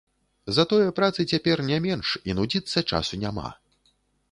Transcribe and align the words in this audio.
Затое 0.57 0.87
працы 0.99 1.25
цяпер 1.35 1.63
не 1.69 1.77
менш 1.87 2.15
і 2.31 2.37
нудзіцца 2.41 2.85
часу 2.95 3.23
няма. 3.27 3.49